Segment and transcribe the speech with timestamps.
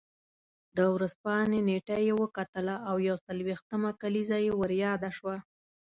[0.75, 5.35] د ورځپاڼې نېټه یې وکتله او یو څلوېښتمه کلیزه یې ور یاده شوه.